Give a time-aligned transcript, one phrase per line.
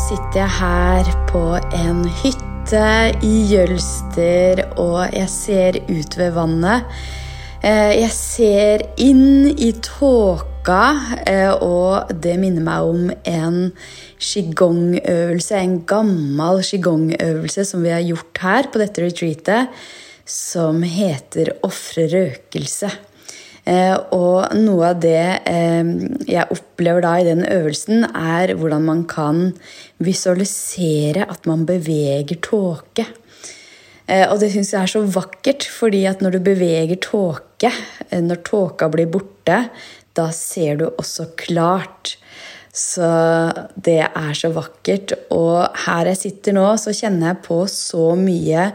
[0.00, 1.40] sitter jeg her på
[1.76, 2.84] en hytte
[3.24, 6.86] i Jølster, og jeg ser ut ved vannet.
[7.60, 10.84] Eh, jeg ser inn i tåka,
[11.26, 13.58] eh, og det minner meg om en
[14.22, 19.82] qigong-øvelse, en gammel qigong-øvelse som vi har gjort her på dette retreatet,
[20.24, 22.92] som heter ofre røkelse.
[23.62, 25.90] Eh, og noe av det eh,
[26.26, 29.52] jeg opplever da i den øvelsen, er hvordan man kan
[30.02, 33.06] visualisere at man beveger tåke.
[34.10, 37.70] Eh, og det syns jeg er så vakkert, fordi at når du beveger tåke,
[38.10, 39.62] når tåka blir borte,
[40.12, 42.16] da ser du også klart.
[42.72, 43.06] Så
[43.76, 45.14] det er så vakkert.
[45.30, 48.70] Og her jeg sitter nå, så kjenner jeg på så mye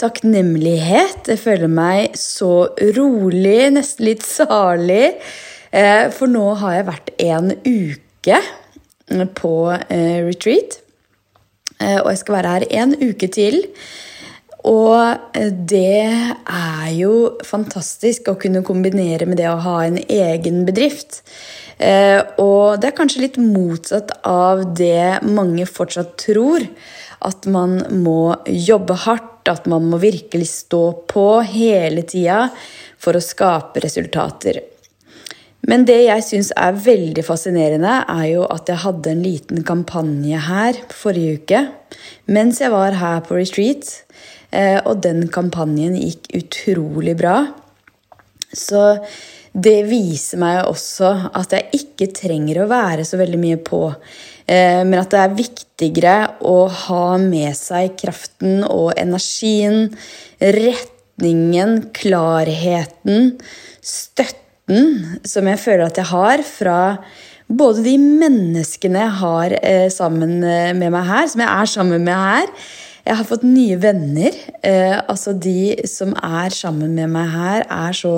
[0.00, 1.28] takknemlighet.
[1.30, 5.14] Jeg føler meg så rolig, nesten litt salig.
[5.74, 8.40] Eh, for nå har jeg vært en uke
[9.38, 10.80] på eh, retreat.
[11.80, 13.62] Eh, og jeg skal være her en uke til.
[14.64, 15.36] Og
[15.68, 21.20] det er jo fantastisk å kunne kombinere med det å ha en egen bedrift.
[21.78, 26.62] Og det er kanskje litt motsatt av det mange fortsatt tror.
[27.24, 32.46] At man må jobbe hardt at man må virkelig stå på hele tida
[33.00, 34.62] for å skape resultater.
[35.64, 40.40] Men det jeg syns er veldig fascinerende, er jo at jeg hadde en liten kampanje
[40.48, 41.62] her forrige uke
[42.28, 43.88] mens jeg var her på retreat.
[44.54, 47.38] Eh, og den kampanjen gikk utrolig bra.
[48.54, 48.82] Så
[49.54, 53.86] det viser meg også at jeg ikke trenger å være så veldig mye på.
[54.50, 59.92] Eh, men at det er viktigere å ha med seg kraften og energien,
[60.42, 63.36] retningen, klarheten,
[63.78, 66.80] støtten som jeg føler at jeg har fra
[67.46, 72.04] både de menneskene jeg har eh, sammen eh, med meg her, som jeg er sammen
[72.04, 72.52] med her.
[73.04, 74.36] Jeg har fått nye venner.
[75.12, 78.14] altså De som er sammen med meg her, er så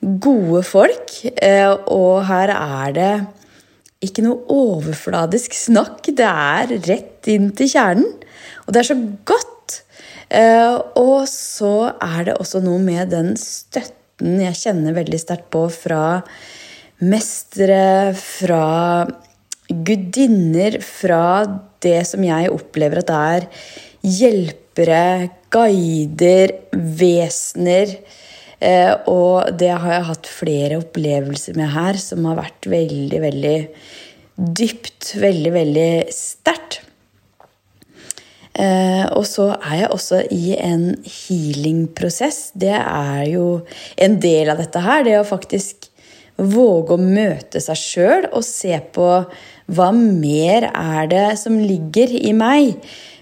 [0.00, 1.12] gode folk.
[1.92, 3.12] og her er det
[4.04, 6.08] ikke noe overfladisk snakk.
[6.16, 8.08] Det er rett inn til kjernen.
[8.64, 9.80] Og det er så godt.
[10.30, 15.64] Eh, og så er det også noe med den støtten jeg kjenner veldig sterkt på
[15.72, 16.20] fra
[17.00, 19.08] mestere, fra
[19.68, 21.44] gudinner, fra
[21.82, 23.46] det som jeg opplever at er
[24.04, 28.16] hjelpere, guider, vesener Eh,
[29.08, 33.56] og det har jeg hatt flere opplevelser med her som har vært veldig, veldig
[34.60, 36.82] dypt, veldig, veldig sterkt.
[38.60, 42.50] Uh, og så er jeg også i en healing-prosess.
[42.58, 43.44] Det er jo
[43.96, 45.04] en del av dette her.
[45.06, 45.86] Det å faktisk
[46.40, 49.06] våge å møte seg sjøl og se på
[49.70, 52.74] hva mer er det som ligger i meg?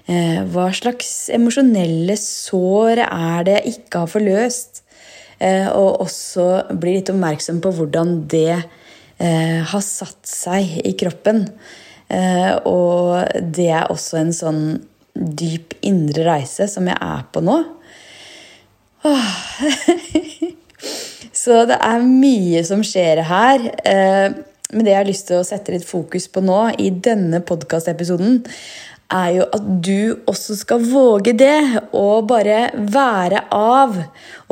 [0.09, 4.78] Uh, hva slags emosjonelle sår er det jeg ikke har forløst?
[5.38, 6.47] Eh, og også
[6.81, 11.44] bli litt oppmerksom på hvordan det eh, har satt seg i kroppen.
[12.09, 13.22] Eh, og
[13.54, 14.62] det er også en sånn
[15.15, 17.62] dyp indre reise som jeg er på nå.
[21.38, 23.62] Så det er mye som skjer her.
[24.69, 28.43] Men det jeg har lyst til å sette litt fokus på nå, i denne podkastepisoden,
[29.15, 31.81] er jo at du også skal våge det.
[31.97, 33.97] Og bare være av.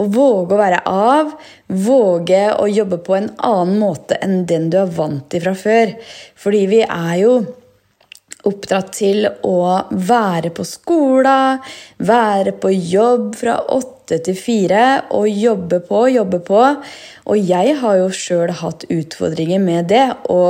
[0.00, 1.36] Og våge å være av.
[1.68, 5.94] Våge å jobbe på en annen måte enn den du er vant til fra før.
[6.40, 7.38] Fordi vi er jo
[8.48, 9.58] oppdratt til å
[9.90, 11.60] være på skolen,
[11.98, 14.82] være på jobb fra åtte til fire
[15.16, 16.62] og jobbe på, jobbe på.
[17.26, 20.04] Og jeg har jo sjøl hatt utfordringer med det.
[20.30, 20.42] Å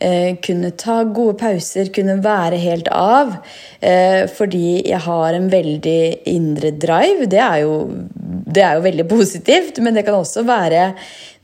[0.00, 3.38] eh, kunne ta gode pauser, kunne være helt av.
[3.80, 7.28] Eh, fordi jeg har en veldig indre drive.
[7.30, 10.90] Det er, jo, det er jo veldig positivt, men det kan også være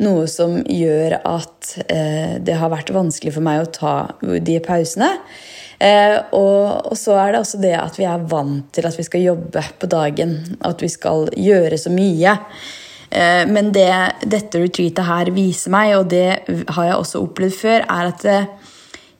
[0.04, 5.14] noe som gjør at eh, det har vært vanskelig for meg å ta de pausene.
[5.78, 9.04] Eh, og, og, så er det også det at vi er vant til at vi
[9.06, 10.36] skal jobbe på dagen.
[10.64, 12.36] At vi skal gjøre så mye.
[13.10, 13.90] Eh, men det
[14.24, 16.28] dette retreatet her viser meg, og det
[16.76, 18.48] har jeg også opplevd før, er at eh,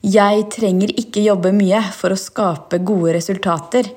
[0.07, 3.89] jeg trenger ikke jobbe mye for å skape gode resultater.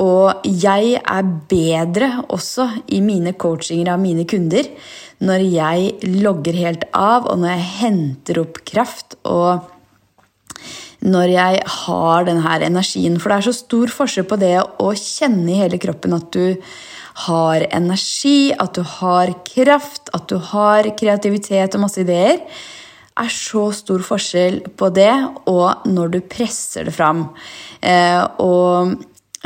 [0.00, 2.64] Og jeg er bedre også
[2.96, 4.64] i mine coachinger av mine kunder
[5.22, 9.18] når jeg logger helt av, og når jeg henter opp kraft.
[9.28, 9.73] og
[11.04, 13.18] når jeg har denne energien.
[13.20, 16.56] For det er så stor forskjell på det å kjenne i hele kroppen at du
[17.28, 22.40] har energi, at du har kraft, at du har kreativitet og masse ideer.
[23.14, 25.12] Det er så stor forskjell på det
[25.46, 27.28] og når du presser det fram.
[27.78, 28.96] Eh, og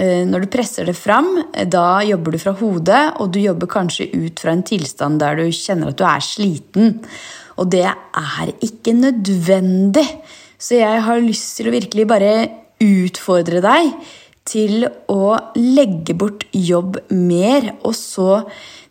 [0.01, 1.35] eh, når du presser det fram,
[1.69, 5.51] da jobber du fra hodet, og du jobber kanskje ut fra en tilstand der du
[5.53, 6.97] kjenner at du er sliten.
[7.61, 10.07] Og det er ikke nødvendig.
[10.59, 12.33] Så jeg har lyst til å virkelig bare
[12.83, 13.93] utfordre deg
[14.49, 18.41] til å legge bort jobb mer, og så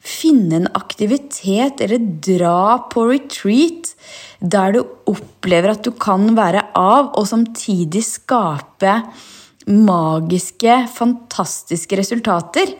[0.08, 3.92] finne en aktivitet eller dra på retreat
[4.40, 9.02] der du opplever at du kan være av, og samtidig skape
[9.68, 12.72] magiske, fantastiske resultater.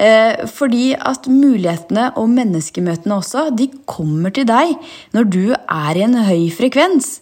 [0.00, 4.72] Eh, fordi at mulighetene og menneskemøtene også, de kommer til deg
[5.12, 7.18] når du er i en høy frekvens.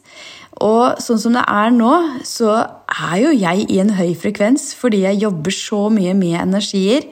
[0.64, 1.93] Og sånn som det er nå,
[2.26, 2.55] så
[2.88, 7.06] er jo jeg i en høy frekvens fordi jeg jobber så mye med energier.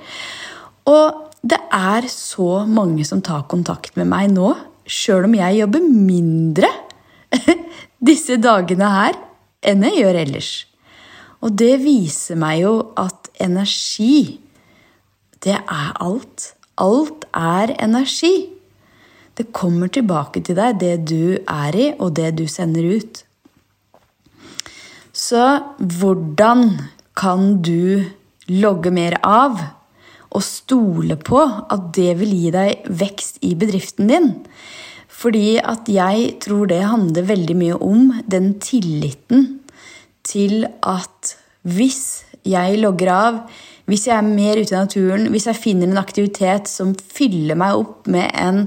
[0.90, 4.54] Og det er så mange som tar kontakt med meg nå,
[4.86, 6.70] sjøl om jeg jobber mindre
[8.10, 9.18] disse dagene her
[9.66, 10.50] enn jeg gjør ellers.
[11.44, 14.40] Og det viser meg jo at energi,
[15.44, 16.52] det er alt.
[16.82, 18.48] Alt er energi.
[19.36, 23.25] Det kommer tilbake til deg, det du er i, og det du sender ut.
[25.26, 25.42] Så
[25.78, 26.68] hvordan
[27.18, 28.04] kan du
[28.52, 29.58] logge mer av
[30.36, 34.28] og stole på at det vil gi deg vekst i bedriften din?
[35.10, 39.48] Fordi at jeg tror det handler veldig mye om den tilliten
[40.26, 41.34] til at
[41.66, 42.02] hvis
[42.46, 43.38] jeg logger av,
[43.90, 47.80] hvis jeg er mer ute i naturen, hvis jeg finner en aktivitet som fyller meg
[47.80, 48.66] opp med en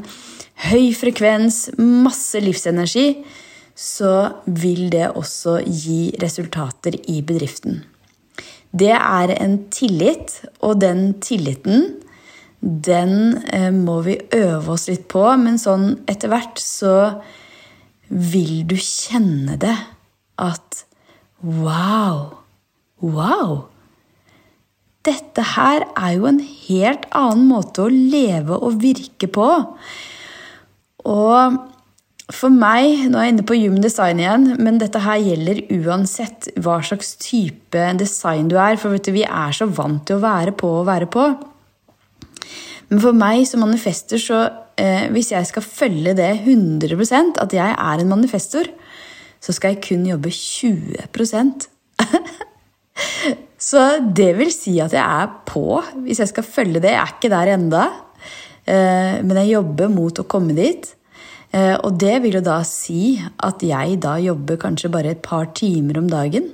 [0.67, 3.21] høy frekvens, masse livsenergi,
[3.79, 7.79] så vil det også gi resultater i bedriften.
[8.75, 11.87] Det er en tillit, og den tilliten
[12.59, 16.95] den eh, må vi øve oss litt på, men sånn etter hvert så
[18.09, 19.75] vil du kjenne det
[20.43, 20.83] at
[21.39, 22.35] wow,
[22.99, 23.53] wow.
[25.07, 29.47] Dette her er jo en helt annen måte å leve og virke på.
[31.07, 31.59] Og
[32.29, 36.51] for meg, nå er jeg inne på Human Design igjen, men dette her gjelder uansett
[36.61, 38.77] hva slags type design du er.
[38.77, 41.25] For du, vi er så vant til å være på og være på.
[42.89, 44.43] Men for meg som manifester, så
[44.77, 48.69] eh, hvis jeg skal følge det 100% at jeg er en manifestor,
[49.41, 51.67] så skal jeg kun jobbe 20%
[53.69, 53.81] Så
[54.15, 56.93] det vil si at jeg er på hvis jeg skal følge det.
[56.93, 57.83] Jeg er ikke der enda,
[58.65, 60.93] eh, men jeg jobber mot å komme dit.
[61.49, 65.49] Eh, og det vil jo da si at jeg da jobber kanskje bare et par
[65.57, 66.51] timer om dagen.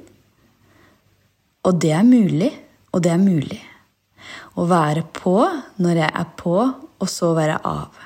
[1.65, 2.51] Og det er mulig,
[2.93, 3.61] og det er mulig.
[4.55, 5.39] Å være på
[5.83, 6.59] når jeg er på,
[6.95, 8.05] og så være av.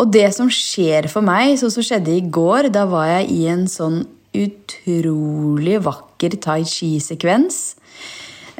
[0.00, 3.42] Og det som skjer for meg, sånn som skjedde i går, da var jeg i
[3.52, 4.02] en sånn
[4.36, 7.60] utrolig vakker tai chi-sekvens.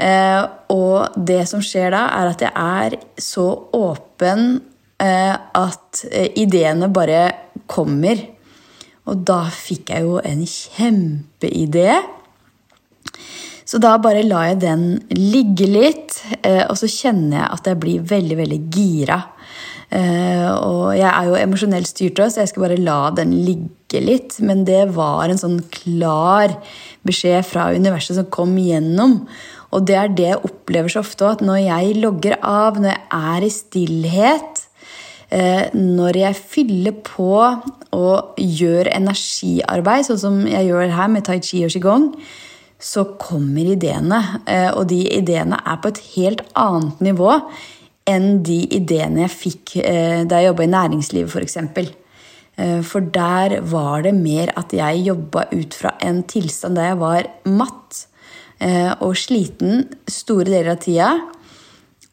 [0.01, 0.43] Eh,
[0.73, 3.47] og det som skjer da, er at jeg er så
[3.77, 4.61] åpen
[5.01, 7.25] at eh, ideene bare
[7.71, 8.21] kommer.
[9.09, 11.99] Og da fikk jeg jo en kjempeidé.
[13.65, 17.81] Så da bare lar jeg den ligge litt, eh, og så kjenner jeg at jeg
[17.83, 19.21] blir veldig, veldig gira.
[19.91, 24.37] Og jeg er jo emosjonelt styrt òg, så jeg skal bare la den ligge litt.
[24.47, 26.55] Men det var en sånn klar
[27.03, 29.25] beskjed fra universet som kom gjennom.
[29.75, 33.03] Og det er det jeg opplever så ofte, at når jeg logger av, når jeg
[33.19, 34.70] er i stillhet, Eh,
[35.31, 37.35] når jeg fyller på
[37.95, 42.09] og gjør energiarbeid, sånn som jeg gjør her med tai chi og qigong,
[42.81, 44.21] så kommer ideene.
[44.49, 47.35] Eh, og de ideene er på et helt annet nivå
[48.09, 51.97] enn de ideene jeg fikk eh, da jeg jobba i næringslivet, f.eks.
[52.85, 57.29] For der var det mer at jeg jobba ut fra en tilstand der jeg var
[57.49, 58.01] matt
[59.01, 61.07] og sliten store deler av tida.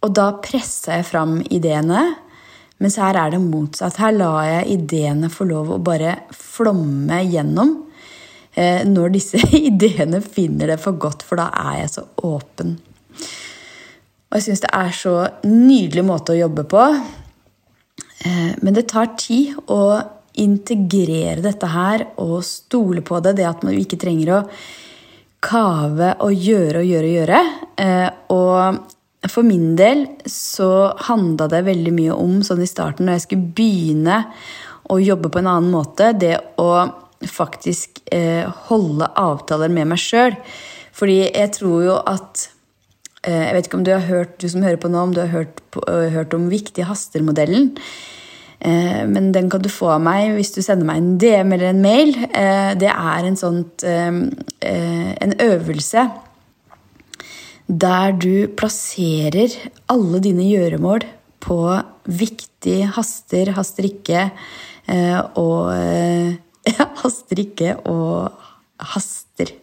[0.08, 2.06] Og da pressa jeg fram ideene.
[2.84, 3.98] Mens her er det motsatt.
[3.98, 7.74] Her lar jeg ideene få lov å bare flomme gjennom.
[8.58, 12.76] Eh, når disse ideene finner det for godt, for da er jeg så åpen.
[14.28, 15.16] Og jeg syns det er så
[15.48, 16.84] nydelig måte å jobbe på.
[18.26, 19.82] Eh, men det tar tid å
[20.38, 23.38] integrere dette her og stole på det.
[23.40, 24.44] Det at man ikke trenger å
[25.48, 27.42] kave og gjøre og gjøre og gjøre.
[27.82, 33.18] Eh, og for min del så handla det veldig mye om sånn i starten, når
[33.18, 34.20] jeg skulle begynne
[34.94, 36.70] å jobbe på en annen måte, det å
[37.28, 40.38] faktisk eh, holde avtaler med meg sjøl.
[40.98, 42.48] Fordi jeg tror jo at
[43.24, 45.24] eh, Jeg vet ikke om du har hørt du som hører på nå, om du
[45.24, 47.74] har hørt, på, uh, hørt om viktige haster-modellen.
[48.60, 51.74] Eh, men den kan du få av meg hvis du sender meg en DM eller
[51.74, 52.14] en mail.
[52.30, 56.08] Eh, det er en sånt en øvelse
[57.68, 59.54] der du plasserer
[59.92, 61.04] alle dine gjøremål
[61.44, 61.60] på
[62.08, 64.30] viktig haster, haster ikke
[65.40, 65.74] og
[67.02, 68.34] Haster ikke og
[68.92, 69.54] haster.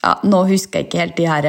[0.00, 1.48] Ja, nå husker jeg ikke helt de her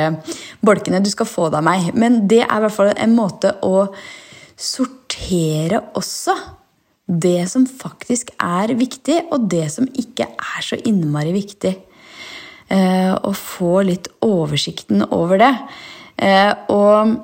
[0.66, 1.00] bolkene.
[1.04, 1.92] Du skal få av meg.
[1.96, 3.86] Men det er i hvert fall en måte å
[4.60, 6.36] sortere også
[7.10, 11.74] det som faktisk er viktig, og det som ikke er så innmari viktig.
[12.70, 15.54] Eh, og få litt oversikten over det.
[16.22, 17.16] Eh, og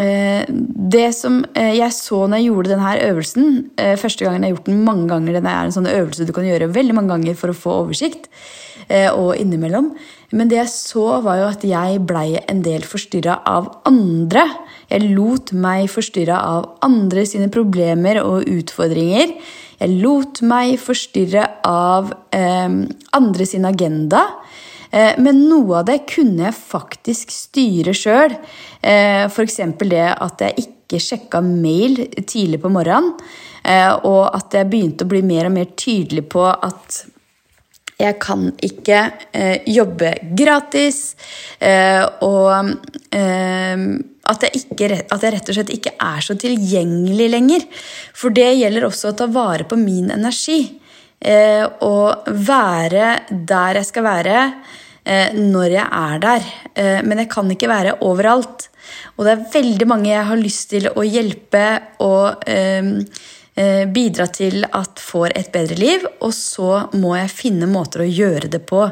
[0.00, 3.50] eh, det som jeg så når jeg gjorde denne øvelsen
[4.00, 5.36] Første gangen jeg har gjort den mange ganger.
[5.36, 8.30] Den er en sånn øvelse du kan gjøre veldig mange ganger for å få oversikt.
[8.90, 9.92] Og innimellom.
[10.34, 14.42] Men det jeg så, var jo at jeg blei en del forstyrra av andre.
[14.90, 19.36] Jeg lot meg forstyrra av andre sine problemer og utfordringer.
[19.78, 22.80] Jeg lot meg forstyrre av eh,
[23.20, 24.24] andre sin agenda.
[24.90, 28.34] Eh, men noe av det kunne jeg faktisk styre sjøl.
[28.82, 29.60] Eh, F.eks.
[29.86, 33.14] det at jeg ikke sjekka mail tidlig på morgenen.
[33.62, 37.04] Eh, og at jeg begynte å bli mer og mer tydelig på at
[38.00, 38.98] jeg kan ikke
[39.68, 41.10] jobbe gratis.
[42.24, 42.70] Og
[43.12, 47.66] at, jeg ikke, at jeg rett og slett ikke er så tilgjengelig lenger.
[48.16, 50.62] For det gjelder også å ta vare på min energi.
[51.20, 54.36] Eh, og være der jeg skal være
[55.04, 56.48] eh, når jeg er der.
[56.74, 58.70] Eh, men jeg kan ikke være overalt.
[59.16, 61.66] Og det er veldig mange jeg har lyst til å hjelpe
[62.00, 62.48] og
[63.60, 68.06] Eh, bidra til at får et bedre liv, og så må jeg finne måter å
[68.06, 68.84] gjøre det på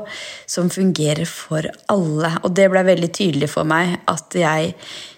[0.51, 2.33] som fungerer for alle.
[2.43, 4.75] Og det ble veldig tydelig for meg at jeg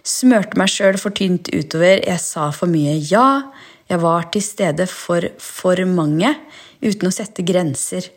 [0.06, 1.98] smørte meg sjøl for tynt utover.
[2.04, 3.48] Jeg sa for mye ja.
[3.90, 6.36] Jeg var til stede for for mange
[6.84, 8.08] uten å sette grenser.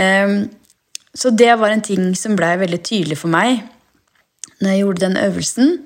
[0.00, 0.48] Ehm,
[1.14, 3.64] så det var en ting som blei veldig tydelig for meg
[4.60, 5.76] når jeg gjorde den øvelsen.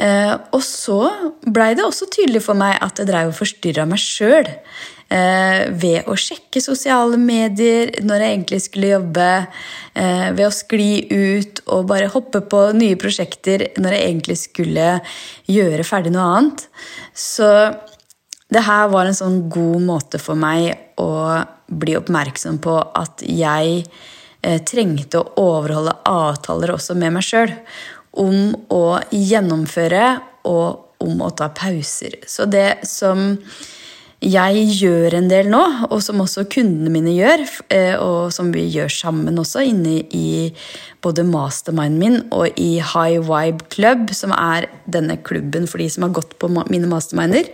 [0.00, 1.00] Eh, og så
[1.44, 4.48] blei det også tydelig for meg at jeg dreiv og forstyrra meg sjøl.
[5.10, 9.30] Eh, ved å sjekke sosiale medier når jeg egentlig skulle jobbe.
[9.98, 14.92] Eh, ved å skli ut og bare hoppe på nye prosjekter når jeg egentlig skulle
[15.50, 16.66] gjøre ferdig noe annet.
[17.10, 17.50] Så
[18.50, 21.10] det her var en sånn god måte for meg å
[21.70, 23.84] bli oppmerksom på at jeg
[24.66, 27.52] trengte å overholde avtaler også med meg sjøl
[28.20, 30.06] om å gjennomføre
[30.48, 32.18] og om å ta pauser.
[32.26, 33.36] Så det som
[34.20, 38.66] jeg gjør en del nå, og som også kundene mine gjør, eh, og som vi
[38.68, 40.50] gjør sammen også inne i
[41.00, 46.04] både masterminden min og i High Vibe Club, som er denne klubben for de som
[46.04, 47.48] har gått på mine masterminder,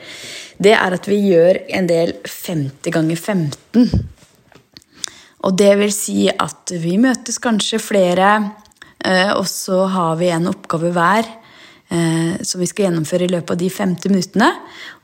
[0.59, 4.07] det er at vi gjør en del 50 ganger 15.
[5.47, 8.39] Og det vil si at vi møtes kanskje flere
[9.07, 11.29] Eh, og så har vi en oppgave hver
[11.89, 14.51] eh, som vi skal gjennomføre i løpet av de 50 minuttene.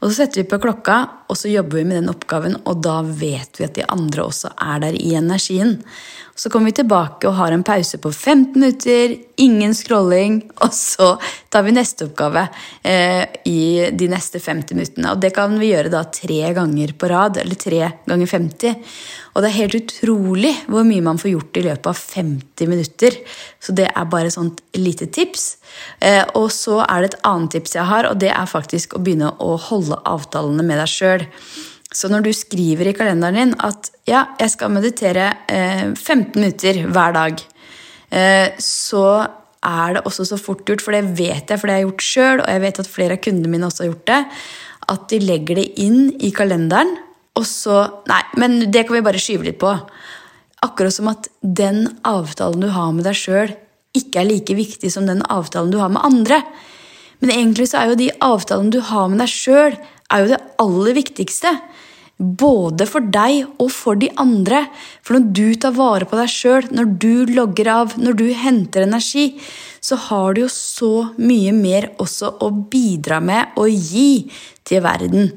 [0.01, 0.99] Og så setter vi på klokka,
[1.31, 4.53] og så jobber vi med den oppgaven, og da vet vi at de andre også
[4.57, 5.79] er der i energien.
[6.35, 11.15] Så kommer vi tilbake og har en pause på 15 minutter, ingen scrolling, og så
[11.53, 12.47] tar vi neste oppgave
[12.83, 15.13] eh, i de neste 50 minuttene.
[15.13, 18.97] Og det kan vi gjøre da tre ganger på rad, eller tre ganger 50.
[19.33, 23.19] Og det er helt utrolig hvor mye man får gjort i løpet av 50 minutter.
[23.63, 25.47] Så det er bare et sånt lite tips.
[26.05, 29.03] Eh, og så er det et annet tips jeg har, og det er faktisk å
[29.03, 31.27] begynne å holde avtalene med deg sjøl.
[31.93, 36.83] Så når du skriver i kalenderen din at ja, jeg skal meditere eh, 15 minutter
[36.93, 37.45] hver dag,
[38.13, 39.07] eh, så
[39.63, 42.07] er det også så fort gjort, for det vet jeg, for det har jeg gjort
[42.07, 44.21] sjøl, og jeg vet at flere av kundene mine også har gjort det,
[44.93, 46.97] at de legger det inn i kalenderen,
[47.39, 47.79] og så
[48.11, 49.73] Nei, men det kan vi bare skyve litt på.
[50.63, 53.55] Akkurat som at den avtalen du har med deg sjøl,
[53.97, 56.41] ikke er like viktig som den avtalen du har med andre.
[57.23, 59.77] Men egentlig så er jo de avtalene du har med deg sjøl,
[60.13, 61.53] er jo det aller viktigste.
[62.23, 64.65] Både for deg og for de andre.
[65.03, 68.87] For når du tar vare på deg sjøl, når du logger av, når du henter
[68.87, 69.33] energi,
[69.83, 74.29] så har du jo så mye mer også å bidra med og gi
[74.69, 75.33] til verden.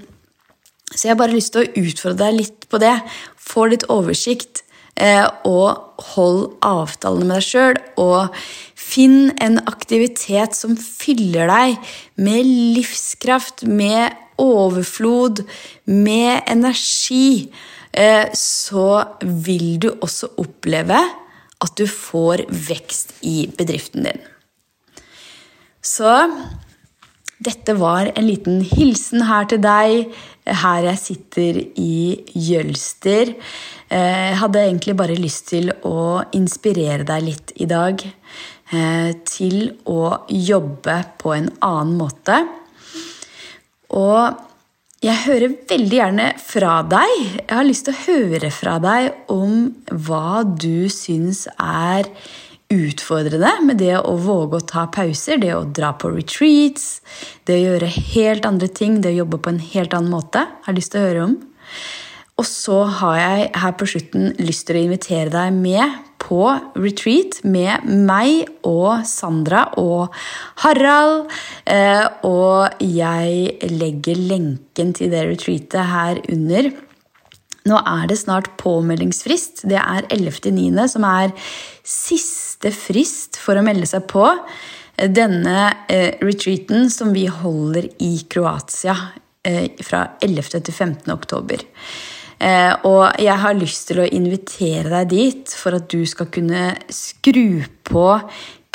[0.95, 2.95] Så jeg har bare lyst til å utfordre deg litt på det.
[3.35, 4.63] Få litt oversikt.
[4.95, 7.79] Eh, og hold avtalene med deg sjøl.
[7.99, 8.37] Og
[8.79, 12.47] finn en aktivitet som fyller deg med
[12.77, 15.43] livskraft, med overflod,
[15.87, 17.51] med energi,
[17.91, 20.99] eh, så vil du også oppleve
[21.63, 24.23] at du får vekst i bedriften din.
[25.85, 26.11] Så
[27.45, 30.09] dette var en liten hilsen her til deg,
[30.45, 31.97] her jeg sitter i
[32.33, 33.35] Jølster.
[33.89, 38.01] Eh, jeg hadde egentlig bare lyst til å inspirere deg litt i dag.
[38.73, 42.39] Eh, til å jobbe på en annen måte.
[43.93, 44.41] Og
[45.05, 47.11] jeg hører veldig gjerne fra deg.
[47.43, 52.09] Jeg har lyst til å høre fra deg om hva du syns er
[52.74, 57.00] utfordrende med det å våge å ta pauser, det å dra på retreats,
[57.45, 60.41] det å gjøre helt andre ting, det å jobbe på en helt annen måte.
[60.41, 61.38] Jeg har lyst til å høre om.
[62.36, 66.41] Og så har jeg her på slutten lyst til å invitere deg med på
[66.81, 70.15] retreat med meg og Sandra og
[70.63, 71.29] Harald.
[71.69, 76.74] Eh, og jeg legger lenken til det retreatet her under.
[77.65, 79.63] Nå er det snart påmeldingsfrist.
[79.65, 80.88] Det er 11.9.
[80.91, 81.34] som er
[81.86, 84.27] siste frist for å melde seg på
[84.95, 88.95] denne eh, retreaten som vi holder i Kroatia
[89.43, 90.62] eh, fra 11.
[90.62, 91.10] til 15.
[91.12, 91.65] oktober.
[92.38, 96.74] Eh, og jeg har lyst til å invitere deg dit for at du skal kunne
[96.93, 98.07] skru på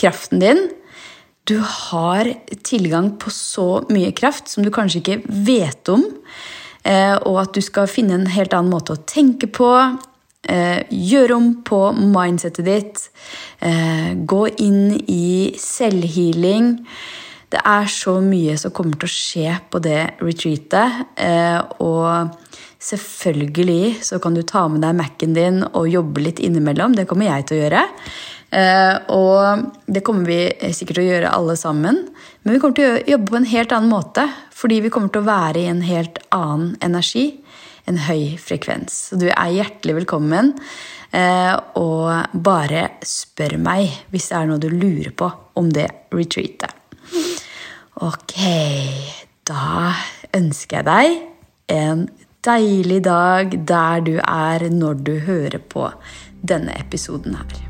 [0.01, 0.67] kraften din.
[1.49, 2.29] Du har
[2.67, 6.05] tilgang på så mye kraft som du kanskje ikke vet om.
[6.85, 9.71] Eh, og at du skal finne en helt annen måte å tenke på.
[10.49, 13.03] Eh, gjøre om på mindsettet ditt.
[13.61, 16.77] Eh, gå inn i selvhealing.
[17.51, 21.01] Det er så mye som kommer til å skje på det retreatet.
[21.83, 22.37] Og
[22.79, 26.95] selvfølgelig så kan du ta med deg Mac-en din og jobbe litt innimellom.
[26.95, 27.83] Det kommer jeg til å gjøre.
[28.51, 32.01] Og det kommer vi sikkert til å gjøre alle sammen.
[32.43, 34.25] Men vi kommer til å jobbe på en helt annen måte.
[34.61, 37.29] Fordi vi kommer til å være i en helt annen energi,
[37.89, 38.97] en høy frekvens.
[39.11, 40.53] Så du er hjertelig velkommen.
[41.11, 46.77] Eh, og bare spør meg hvis det er noe du lurer på om det retreatet.
[48.01, 48.37] Ok,
[49.51, 49.91] da
[50.37, 51.19] ønsker jeg deg
[51.75, 52.07] en
[52.47, 55.91] deilig dag der du er når du hører på
[56.41, 57.70] denne episoden her.